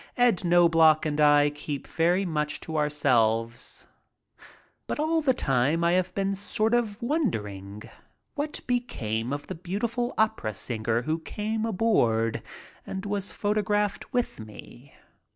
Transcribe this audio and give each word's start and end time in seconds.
Ed 0.17 0.43
Knobloch 0.43 1.05
and 1.05 1.21
I 1.21 1.51
keep 1.51 1.85
very 1.85 2.25
much 2.25 2.59
to 2.61 2.75
ourselves. 2.75 3.85
But 4.87 4.99
all 4.99 5.21
the 5.21 5.31
time 5.35 5.83
I 5.83 5.91
have 5.91 6.11
been 6.15 6.33
sort 6.33 6.73
of 6.73 7.03
wondering 7.03 7.83
what 8.33 8.61
became 8.65 9.31
of 9.31 9.45
the 9.45 9.53
beautiful 9.53 10.15
opera 10.17 10.55
singer 10.55 11.03
who 11.03 11.19
came 11.19 11.67
aboard 11.67 12.41
and 12.83 13.05
was 13.05 13.31
photographed 13.31 14.11
with 14.11 14.39
me. 14.39 14.95